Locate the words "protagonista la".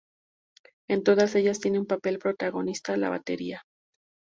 2.17-3.09